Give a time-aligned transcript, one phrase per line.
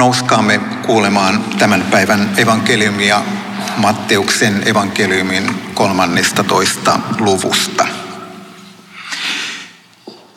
[0.00, 3.22] Nouskaamme kuulemaan tämän päivän evankeliumia
[3.76, 7.00] Matteuksen evankeliumin 13.
[7.18, 7.86] luvusta.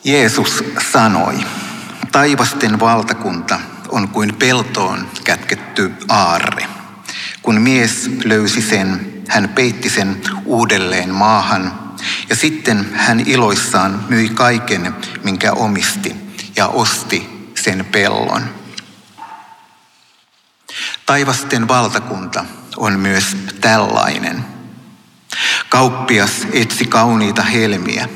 [0.04, 1.34] Jeesus sanoi,
[2.12, 6.66] taivasten valtakunta on kuin peltoon kätketty aarre.
[7.42, 11.80] Kun mies löysi sen, hän peitti sen uudelleen maahan
[12.28, 16.16] ja sitten hän iloissaan myi kaiken, minkä omisti
[16.56, 18.63] ja osti sen pellon.
[21.06, 22.44] Taivasten valtakunta
[22.76, 24.44] on myös tällainen.
[25.68, 28.08] Kauppias etsi kauniita helmiä.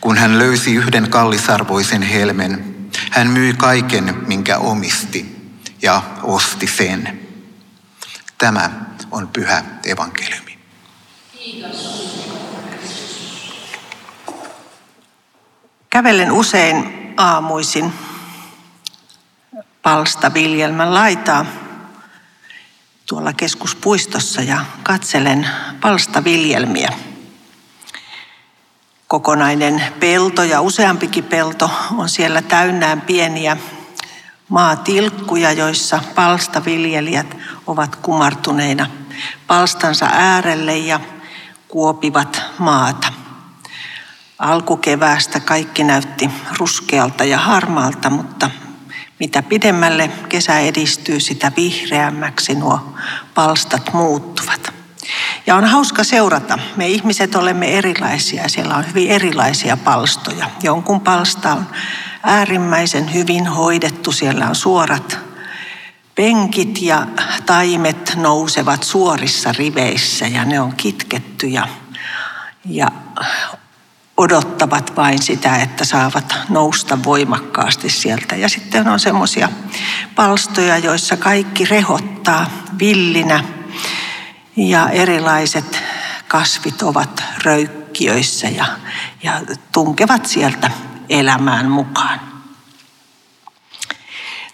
[0.00, 2.76] Kun hän löysi yhden kallisarvoisen helmen,
[3.10, 5.36] hän myi kaiken, minkä omisti
[5.82, 7.20] ja osti sen.
[8.38, 8.70] Tämä
[9.10, 10.58] on pyhä evankeliumi.
[11.38, 12.00] Kiitos.
[15.90, 17.92] Kävelen usein aamuisin
[19.82, 21.46] palstaviljelmän laitaa
[23.10, 25.48] tuolla keskuspuistossa ja katselen
[25.80, 26.92] palstaviljelmiä.
[29.08, 33.56] Kokonainen pelto ja useampikin pelto on siellä täynnään pieniä
[34.48, 38.86] maatilkkuja, joissa palstaviljelijät ovat kumartuneina
[39.46, 41.00] palstansa äärelle ja
[41.68, 43.12] kuopivat maata.
[44.38, 48.50] Alkukeväästä kaikki näytti ruskealta ja harmaalta, mutta
[49.20, 52.94] mitä pidemmälle kesä edistyy, sitä vihreämmäksi nuo
[53.34, 54.72] palstat muuttuvat.
[55.46, 56.58] Ja on hauska seurata.
[56.76, 58.48] Me ihmiset olemme erilaisia.
[58.48, 60.50] Siellä on hyvin erilaisia palstoja.
[60.62, 61.66] Jonkun palsta on
[62.22, 64.12] äärimmäisen hyvin hoidettu.
[64.12, 65.18] Siellä on suorat
[66.14, 67.06] penkit ja
[67.46, 71.68] taimet nousevat suorissa riveissä ja ne on kitketty ja,
[72.64, 72.88] ja
[74.20, 78.36] odottavat vain sitä, että saavat nousta voimakkaasti sieltä.
[78.36, 79.48] Ja sitten on semmoisia
[80.14, 83.44] palstoja, joissa kaikki rehottaa villinä
[84.56, 85.82] ja erilaiset
[86.28, 88.66] kasvit ovat röykkiöissä ja,
[89.22, 89.40] ja
[89.72, 90.70] tunkevat sieltä
[91.08, 92.29] elämään mukaan.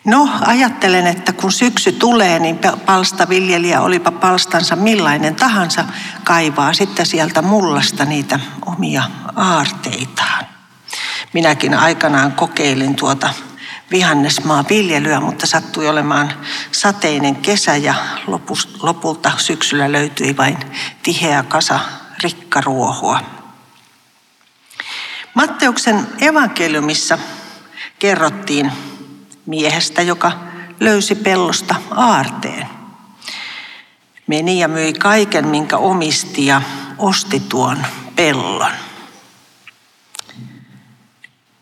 [0.06, 5.84] No, ajattelen, että kun syksy tulee, niin palstaviljelijä, olipa palstansa millainen tahansa,
[6.24, 9.02] kaivaa sitten sieltä mullasta niitä omia
[9.36, 10.46] aarteitaan.
[11.32, 13.30] Minäkin aikanaan kokeilin tuota
[13.90, 16.32] vihannesmaa viljelyä, mutta sattui olemaan
[16.72, 17.94] sateinen kesä ja
[18.82, 20.58] lopulta syksyllä löytyi vain
[21.02, 21.80] tiheä kasa
[22.22, 23.20] rikkaruohoa.
[25.34, 27.18] Matteuksen evankeliumissa
[27.98, 28.72] kerrottiin
[29.46, 30.32] miehestä, joka
[30.80, 32.66] löysi pellosta aarteen.
[34.26, 36.62] Meni ja myi kaiken, minkä omisti ja
[36.98, 37.86] osti tuon
[38.16, 38.72] pellon.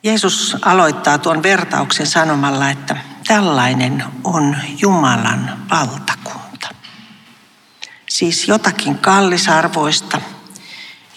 [0.02, 2.96] Jeesus aloittaa tuon vertauksen sanomalla, että
[3.26, 6.68] tällainen on Jumalan valtakunta.
[8.08, 10.20] Siis jotakin kallisarvoista,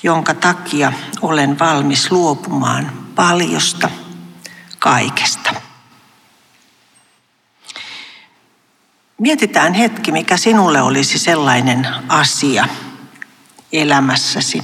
[0.04, 3.90] jonka takia olen valmis luopumaan paljosta,
[4.80, 5.56] kaikesta.
[9.18, 12.68] Mietitään hetki, mikä sinulle olisi sellainen asia
[13.72, 14.64] elämässäsi,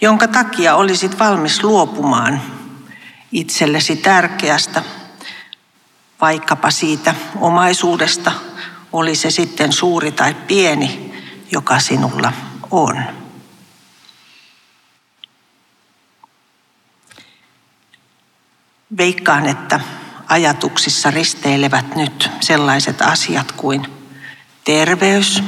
[0.00, 2.42] jonka takia olisit valmis luopumaan
[3.32, 4.82] itsellesi tärkeästä,
[6.20, 8.32] vaikkapa siitä omaisuudesta,
[8.92, 11.14] oli se sitten suuri tai pieni,
[11.52, 12.32] joka sinulla
[12.70, 13.02] on.
[18.96, 19.80] Veikkaan, että
[20.28, 23.86] ajatuksissa risteilevät nyt sellaiset asiat kuin
[24.64, 25.42] terveys,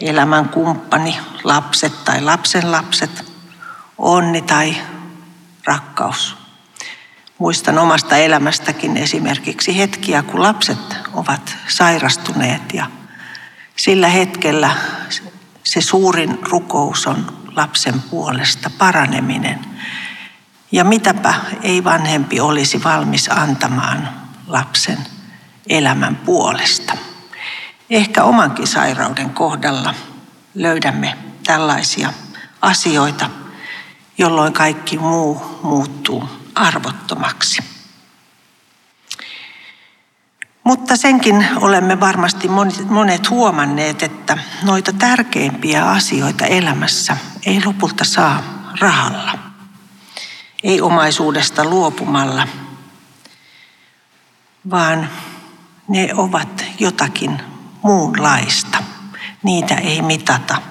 [0.00, 3.32] elämän kumppani, lapset tai lapsenlapset,
[3.98, 4.76] onni tai
[5.64, 6.36] rakkaus.
[7.38, 12.86] Muistan omasta elämästäkin esimerkiksi hetkiä, kun lapset ovat sairastuneet ja
[13.76, 14.70] sillä hetkellä
[15.64, 19.58] se suurin rukous on lapsen puolesta paraneminen–
[20.72, 24.08] ja mitäpä ei vanhempi olisi valmis antamaan
[24.46, 24.98] lapsen
[25.68, 26.96] elämän puolesta.
[27.90, 29.94] Ehkä omankin sairauden kohdalla
[30.54, 32.12] löydämme tällaisia
[32.62, 33.30] asioita,
[34.18, 37.62] jolloin kaikki muu muuttuu arvottomaksi.
[40.64, 42.48] Mutta senkin olemme varmasti
[42.88, 47.16] monet huomanneet, että noita tärkeimpiä asioita elämässä
[47.46, 48.42] ei lopulta saa
[48.80, 49.47] rahalla
[50.62, 52.48] ei omaisuudesta luopumalla,
[54.70, 55.10] vaan
[55.88, 57.40] ne ovat jotakin
[57.82, 58.78] muunlaista.
[59.42, 60.62] Niitä ei mitata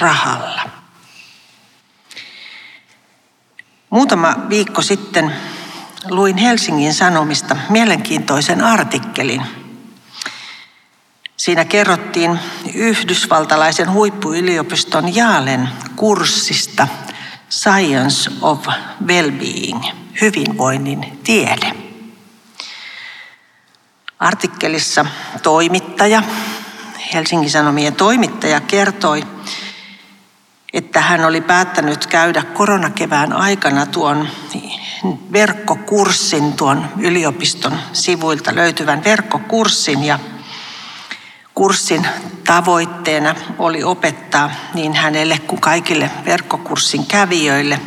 [0.00, 0.62] rahalla.
[3.90, 5.32] Muutama viikko sitten
[6.10, 9.42] luin Helsingin Sanomista mielenkiintoisen artikkelin
[11.44, 12.38] Siinä kerrottiin
[12.74, 16.88] yhdysvaltalaisen huippuyliopiston Jaalen kurssista
[17.54, 18.66] Science of
[19.06, 19.84] Wellbeing,
[20.20, 21.72] hyvinvoinnin tiede.
[24.18, 25.06] Artikkelissa
[25.42, 26.22] toimittaja,
[27.14, 29.22] Helsingin Sanomien toimittaja kertoi,
[30.72, 34.28] että hän oli päättänyt käydä koronakevään aikana tuon
[35.32, 40.18] verkkokurssin, tuon yliopiston sivuilta löytyvän verkkokurssin ja
[41.54, 42.06] Kurssin
[42.46, 47.80] tavoitteena oli opettaa niin hänelle kuin kaikille verkkokurssin kävijöille,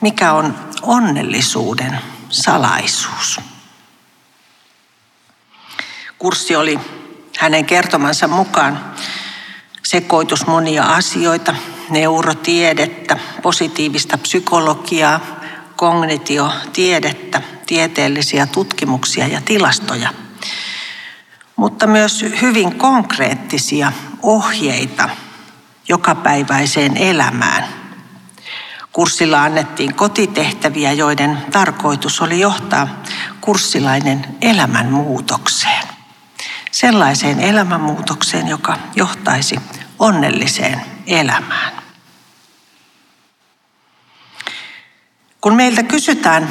[0.00, 1.98] mikä on onnellisuuden
[2.28, 3.40] salaisuus.
[6.18, 6.80] Kurssi oli
[7.38, 8.94] hänen kertomansa mukaan
[9.82, 11.54] sekoitus monia asioita,
[11.90, 15.20] neurotiedettä, positiivista psykologiaa,
[15.76, 20.12] kognitiotiedettä, tieteellisiä tutkimuksia ja tilastoja–
[21.56, 23.92] mutta myös hyvin konkreettisia
[24.22, 25.08] ohjeita
[25.88, 27.64] jokapäiväiseen elämään.
[28.92, 32.88] Kurssilla annettiin kotitehtäviä, joiden tarkoitus oli johtaa
[33.40, 35.82] kurssilainen elämänmuutokseen.
[36.70, 39.56] Sellaiseen elämänmuutokseen, joka johtaisi
[39.98, 41.72] onnelliseen elämään.
[45.40, 46.48] Kun meiltä kysytään,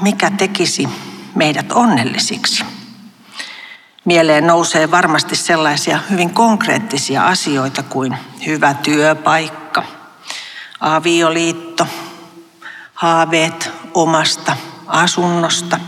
[0.00, 0.88] mikä tekisi
[1.34, 2.64] meidät onnellisiksi–
[4.04, 8.16] Mieleen nousee varmasti sellaisia hyvin konkreettisia asioita kuin
[8.46, 9.82] hyvä työpaikka,
[10.80, 11.86] avioliitto,
[12.94, 14.56] haaveet omasta
[14.86, 15.80] asunnosta.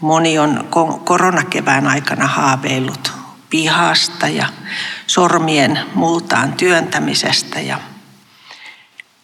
[0.00, 0.68] Moni on
[1.04, 3.12] koronakevään aikana haaveillut
[3.50, 4.46] pihasta ja
[5.06, 7.78] sormien multaan työntämisestä ja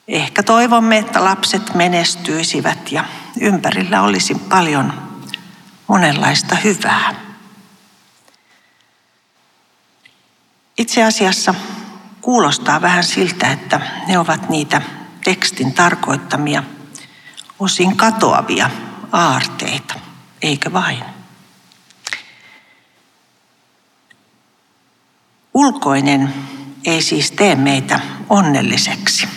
[0.08, 3.04] ehkä toivomme, että lapset menestyisivät ja
[3.40, 4.92] ympärillä olisi paljon
[5.88, 7.31] monenlaista hyvää.
[10.92, 11.54] Itse asiassa
[12.20, 14.82] kuulostaa vähän siltä, että ne ovat niitä
[15.24, 16.62] tekstin tarkoittamia,
[17.58, 18.70] osin katoavia
[19.12, 19.94] aarteita,
[20.42, 21.04] eikö vain?
[25.54, 26.34] Ulkoinen
[26.84, 29.28] ei siis tee meitä onnelliseksi.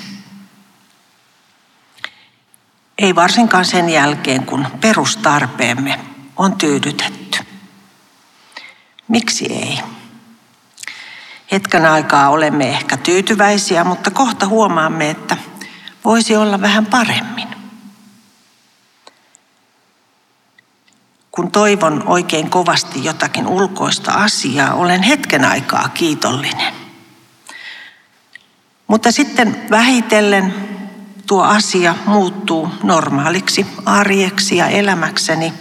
[2.97, 5.99] Ei varsinkaan sen jälkeen, kun perustarpeemme
[6.37, 7.39] on tyydytetty.
[9.07, 9.94] Miksi ei?
[11.55, 15.37] Hetken aikaa olemme ehkä tyytyväisiä, mutta kohta huomaamme, että
[16.05, 17.47] voisi olla vähän paremmin.
[21.31, 26.73] Kun toivon oikein kovasti jotakin ulkoista asiaa, olen hetken aikaa kiitollinen.
[28.87, 30.55] Mutta sitten vähitellen
[31.27, 35.53] tuo asia muuttuu normaaliksi arjeksi ja elämäkseni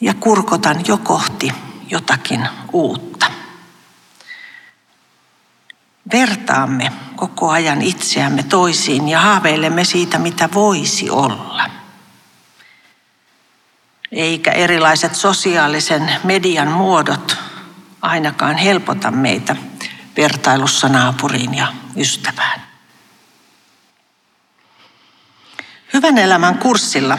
[0.00, 1.52] ja kurkotan jo kohti
[1.90, 3.15] jotakin uutta
[6.12, 11.70] vertaamme koko ajan itseämme toisiin ja haaveilemme siitä, mitä voisi olla.
[14.12, 17.36] Eikä erilaiset sosiaalisen median muodot
[18.02, 19.56] ainakaan helpota meitä
[20.16, 22.62] vertailussa naapuriin ja ystävään.
[25.92, 27.18] Hyvän elämän kurssilla,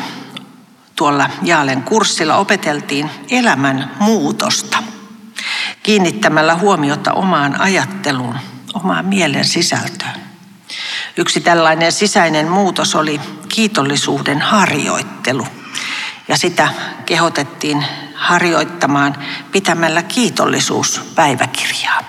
[0.95, 4.83] tuolla Jaalen kurssilla opeteltiin elämän muutosta
[5.83, 8.35] kiinnittämällä huomiota omaan ajatteluun
[8.83, 10.21] omaan mielen sisältöön.
[11.17, 15.47] Yksi tällainen sisäinen muutos oli kiitollisuuden harjoittelu.
[16.27, 16.69] Ja sitä
[17.05, 19.15] kehotettiin harjoittamaan
[19.51, 22.03] pitämällä kiitollisuuspäiväkirjaa.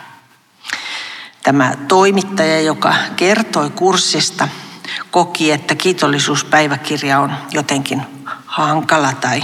[1.43, 4.49] Tämä toimittaja, joka kertoi kurssista,
[5.11, 8.03] koki, että kiitollisuuspäiväkirja on jotenkin
[8.47, 9.43] hankala tai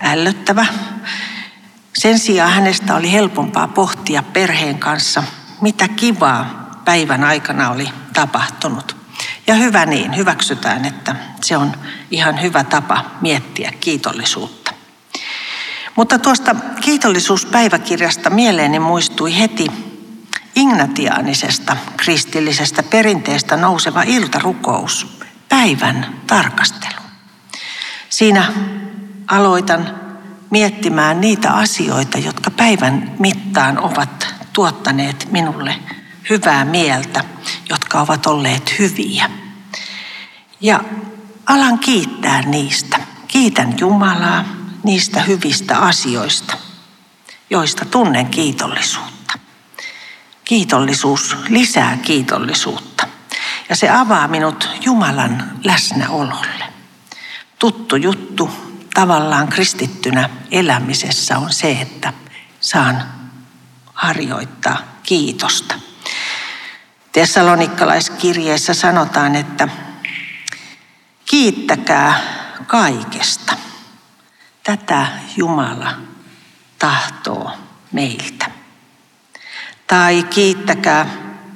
[0.00, 0.66] ällöttävä.
[1.94, 5.22] Sen sijaan hänestä oli helpompaa pohtia perheen kanssa–
[5.60, 8.96] mitä kivaa päivän aikana oli tapahtunut.
[9.46, 11.72] Ja hyvä niin, hyväksytään, että se on
[12.10, 14.72] ihan hyvä tapa miettiä kiitollisuutta.
[15.96, 19.66] Mutta tuosta kiitollisuuspäiväkirjasta mieleeni muistui heti
[20.56, 27.00] ignatiaanisesta kristillisestä perinteestä nouseva iltarukous, päivän tarkastelu.
[28.08, 28.52] Siinä
[29.28, 30.00] aloitan
[30.50, 34.25] miettimään niitä asioita, jotka päivän mittaan ovat
[34.56, 35.78] tuottaneet minulle
[36.30, 37.24] hyvää mieltä,
[37.70, 39.30] jotka ovat olleet hyviä.
[40.60, 40.80] Ja
[41.46, 43.00] alan kiittää niistä.
[43.28, 44.44] Kiitän Jumalaa
[44.82, 46.56] niistä hyvistä asioista,
[47.50, 49.38] joista tunnen kiitollisuutta.
[50.44, 53.08] Kiitollisuus lisää kiitollisuutta
[53.68, 56.64] ja se avaa minut Jumalan läsnäololle.
[57.58, 58.50] Tuttu juttu
[58.94, 62.12] tavallaan kristittynä elämisessä on se, että
[62.60, 63.15] saan
[64.06, 65.74] harjoittaa kiitosta.
[67.12, 69.68] Tessalonikkalaiskirjeessä sanotaan, että
[71.24, 72.20] kiittäkää
[72.66, 73.56] kaikesta.
[74.62, 75.94] Tätä Jumala
[76.78, 77.50] tahtoo
[77.92, 78.50] meiltä.
[79.86, 81.06] Tai kiittäkää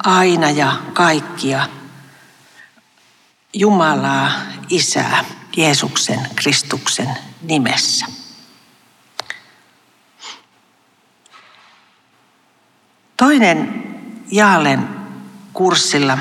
[0.05, 1.69] aina ja kaikkia
[3.53, 4.31] Jumalaa,
[4.69, 5.25] Isää,
[5.57, 7.09] Jeesuksen Kristuksen
[7.43, 8.20] nimessä.
[13.21, 13.85] Toinen
[14.31, 14.89] Jaalen
[15.53, 16.19] kurssilla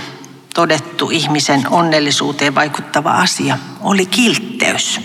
[0.54, 5.02] todettu ihmisen onnellisuuteen vaikuttava asia oli kiltteys.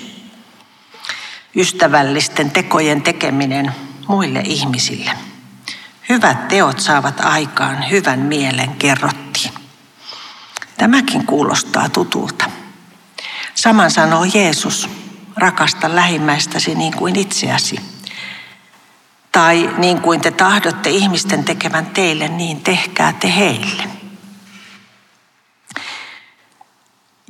[1.56, 3.74] Ystävällisten tekojen tekeminen
[4.08, 5.10] muille ihmisille.
[6.08, 9.50] Hyvät teot saavat aikaan hyvän mielen, kerrottiin.
[10.78, 12.50] Tämäkin kuulostaa tutulta.
[13.54, 14.88] Saman sanoo Jeesus,
[15.36, 17.93] rakasta lähimmäistäsi niin kuin itseäsi.
[19.34, 23.82] Tai niin kuin te tahdotte ihmisten tekevän teille, niin tehkää te heille.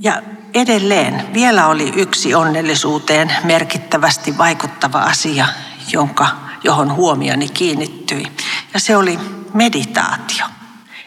[0.00, 0.22] Ja
[0.54, 5.46] edelleen vielä oli yksi onnellisuuteen merkittävästi vaikuttava asia,
[5.92, 6.26] jonka,
[6.64, 8.26] johon huomioni kiinnittyi.
[8.74, 9.18] Ja se oli
[9.54, 10.46] meditaatio.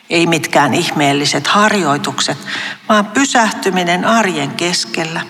[0.10, 2.38] Ei mitkään ihmeelliset harjoitukset,
[2.90, 5.22] vaan pysähtyminen arjen keskellä,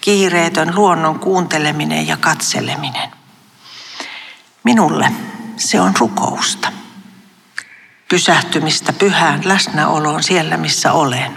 [0.00, 3.15] kiireetön luonnon kuunteleminen ja katseleminen.
[4.66, 5.12] Minulle
[5.56, 6.72] se on rukousta.
[8.08, 11.36] Pysähtymistä pyhään läsnäoloon siellä, missä olen.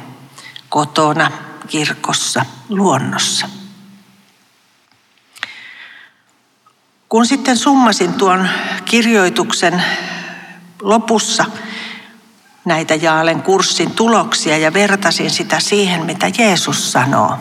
[0.70, 1.32] Kotona,
[1.68, 3.50] kirkossa, luonnossa.
[7.10, 8.50] Kun sitten summasin tuon
[8.86, 9.84] kirjoituksen
[10.82, 11.46] lopussa
[12.66, 17.38] näitä Jaalen kurssin tuloksia ja vertasin sitä siihen, mitä Jeesus sanoo,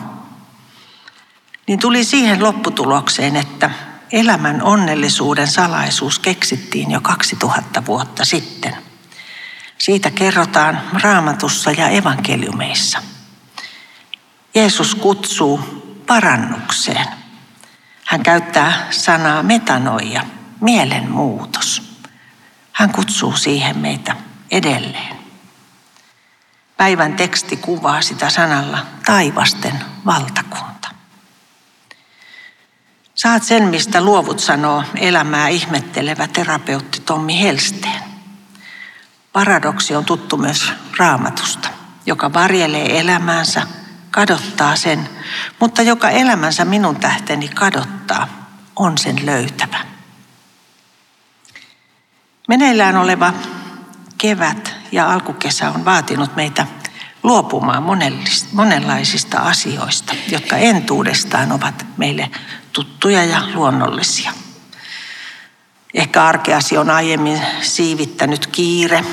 [1.67, 8.75] niin tuli siihen lopputulokseen, että elämän onnellisuuden salaisuus keksittiin jo 2000 vuotta sitten.
[9.77, 13.03] Siitä kerrotaan raamatussa ja evankeliumeissa.
[14.55, 15.59] Jeesus kutsuu
[16.07, 17.05] parannukseen.
[18.05, 20.23] Hän käyttää sanaa metanoia,
[20.61, 21.99] mielenmuutos.
[22.71, 24.15] Hän kutsuu siihen meitä
[24.51, 25.15] edelleen.
[26.77, 30.78] Päivän teksti kuvaa sitä sanalla taivasten valtakunta.
[33.19, 38.03] Saat sen, mistä luovut sanoo elämää ihmettelevä terapeutti Tommi Helsteen.
[39.33, 41.69] Paradoksi on tuttu myös raamatusta,
[42.05, 43.67] joka varjelee elämäänsä,
[44.11, 45.09] kadottaa sen,
[45.59, 48.27] mutta joka elämänsä minun tähteni kadottaa,
[48.75, 49.79] on sen löytävä.
[52.47, 53.33] Meneillään oleva
[54.17, 56.67] kevät ja alkukesä on vaatinut meitä
[57.23, 57.83] luopumaan
[58.53, 62.29] monenlaisista asioista, jotka entuudestaan ovat meille
[62.79, 64.33] tuttuja ja luonnollisia.
[65.93, 69.05] Ehkä arkeasi on aiemmin siivittänyt kiire,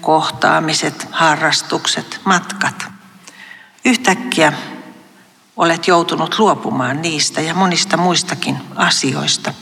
[0.00, 2.86] kohtaamiset, harrastukset, matkat.
[3.84, 4.52] Yhtäkkiä
[5.56, 9.54] olet joutunut luopumaan niistä ja monista muistakin asioista,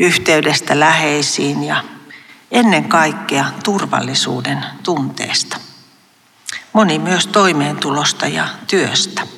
[0.00, 1.84] yhteydestä läheisiin ja
[2.50, 5.56] ennen kaikkea turvallisuuden tunteesta.
[6.72, 9.33] Moni myös toimeentulosta ja työstä.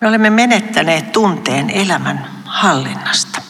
[0.00, 3.42] Me olemme menettäneet tunteen elämän hallinnasta.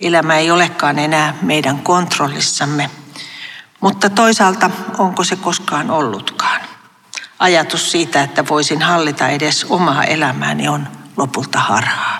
[0.00, 2.90] Elämä ei olekaan enää meidän kontrollissamme,
[3.80, 6.60] mutta toisaalta onko se koskaan ollutkaan?
[7.38, 12.18] Ajatus siitä, että voisin hallita edes omaa elämääni on lopulta harhaa.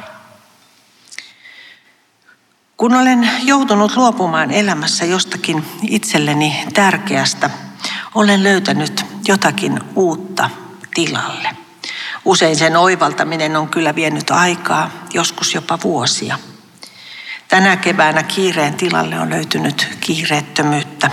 [2.76, 7.50] Kun olen joutunut luopumaan elämässä jostakin itselleni tärkeästä,
[8.14, 10.50] olen löytänyt jotakin uutta
[10.94, 11.61] tilalle.
[12.24, 16.38] Usein sen oivaltaminen on kyllä vienyt aikaa, joskus jopa vuosia.
[17.48, 21.10] Tänä keväänä kiireen tilalle on löytynyt kiireettömyyttä,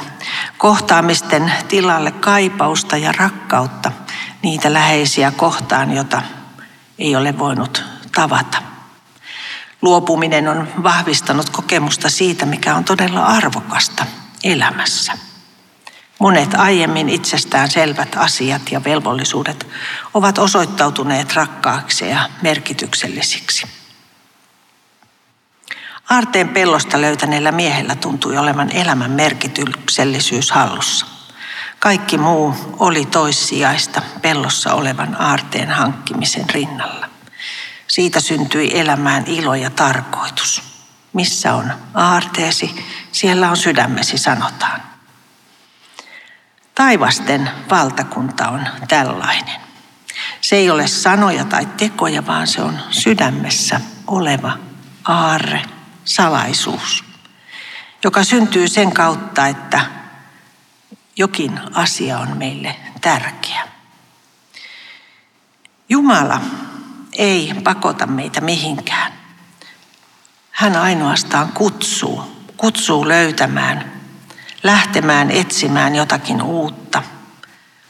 [0.58, 3.92] kohtaamisten tilalle kaipausta ja rakkautta
[4.42, 6.22] niitä läheisiä kohtaan, jota
[7.00, 7.84] ei ole voinut
[8.16, 8.58] tavata.
[9.82, 14.06] Luopuminen on vahvistanut kokemusta siitä, mikä on todella arvokasta
[14.44, 15.29] elämässä.
[16.20, 19.68] Monet aiemmin itsestään selvät asiat ja velvollisuudet
[20.14, 23.68] ovat osoittautuneet rakkaaksi ja merkityksellisiksi.
[26.10, 31.06] Aarteen pellosta löytäneellä miehellä tuntui olevan elämän merkityksellisyys hallussa.
[31.80, 37.10] Kaikki muu oli toissijaista pellossa olevan aarteen hankkimisen rinnalla.
[37.88, 40.64] Siitä syntyi elämään ilo ja tarkoitus.
[41.14, 44.90] Missä on aarteesi, siellä on sydämesi, sanotaan.
[46.80, 49.62] Taivasten valtakunta on tällainen.
[50.42, 54.58] Se ei ole sanoja tai tekoja, vaan se on sydämessä oleva
[55.06, 55.62] aarre,
[56.06, 57.04] salaisuus.
[58.04, 59.86] joka syntyy sen kautta, että
[61.18, 63.68] jokin asia on meille tärkeä.
[65.90, 66.42] Jumala
[67.14, 69.14] ei pakota meitä mihinkään.
[70.52, 73.99] Hän ainoastaan kutsuu, kutsuu löytämään,
[74.64, 77.04] lähtemään etsimään jotakin uutta,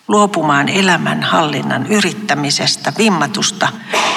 [0.08, 3.68] luopumaan elämän hallinnan yrittämisestä, vimmatusta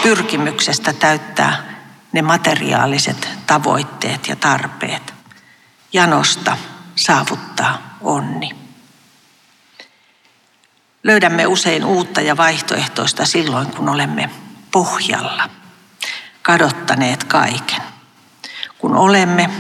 [0.03, 1.73] pyrkimyksestä täyttää
[2.13, 5.15] ne materiaaliset tavoitteet ja tarpeet,
[5.93, 6.57] janosta
[6.97, 8.51] saavuttaa onni.
[11.03, 14.31] Löydämme usein uutta ja vaihtoehtoista silloin, kun olemme
[14.71, 15.51] pohjalla,
[16.43, 17.83] kadottaneet kaiken.
[18.79, 19.51] Kun olemme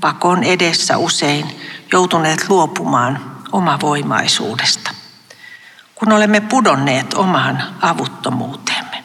[0.00, 1.60] pakon edessä usein
[1.94, 4.90] joutuneet luopumaan omavoimaisuudesta.
[5.94, 9.04] Kun olemme pudonneet omaan avuttomuuteemme.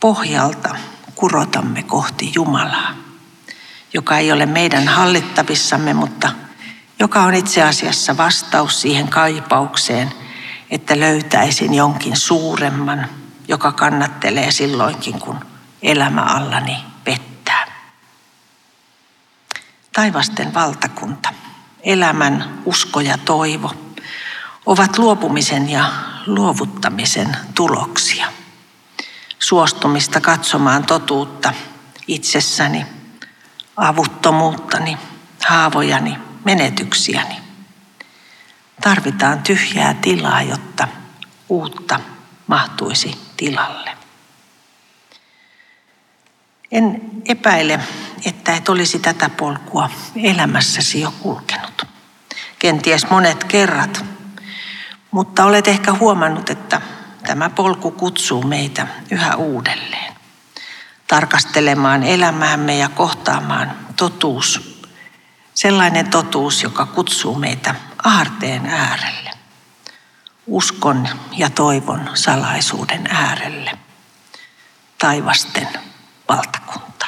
[0.00, 0.76] Pohjalta
[1.14, 2.94] kurotamme kohti Jumalaa,
[3.92, 6.32] joka ei ole meidän hallittavissamme, mutta
[6.98, 10.12] joka on itse asiassa vastaus siihen kaipaukseen–
[10.70, 13.08] että löytäisin jonkin suuremman,
[13.48, 15.46] joka kannattelee silloinkin, kun
[15.82, 17.66] elämä allani pettää.
[19.92, 21.32] Taivasten valtakunta,
[21.86, 23.74] elämän usko ja toivo
[24.66, 25.90] ovat luopumisen ja
[26.26, 28.32] luovuttamisen tuloksia.
[29.38, 31.52] Suostumista katsomaan totuutta
[32.06, 32.86] itsessäni,
[33.76, 34.98] avuttomuuttani,
[35.46, 37.36] haavojani, menetyksiäni.
[38.80, 40.88] Tarvitaan tyhjää tilaa, jotta
[41.48, 42.00] uutta
[42.46, 43.96] mahtuisi tilalle.
[46.72, 47.80] En epäile,
[48.24, 49.90] että et olisi tätä polkua
[50.22, 51.75] elämässäsi jo kulkenut.
[52.66, 54.04] Kenties monet kerrat,
[55.10, 56.80] mutta olet ehkä huomannut, että
[57.26, 60.14] tämä polku kutsuu meitä yhä uudelleen.
[61.06, 64.80] Tarkastelemaan elämäämme ja kohtaamaan totuus.
[65.54, 69.30] Sellainen totuus, joka kutsuu meitä aarteen äärelle,
[70.46, 73.78] uskon ja toivon salaisuuden äärelle,
[74.98, 75.68] taivasten
[76.28, 77.05] valtakunta.